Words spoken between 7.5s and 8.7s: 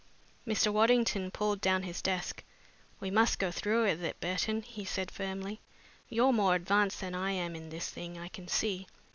in this thing, I can